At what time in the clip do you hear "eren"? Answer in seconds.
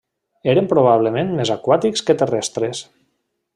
0.53-0.69